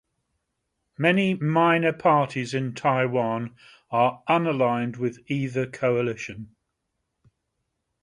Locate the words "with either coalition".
4.97-6.55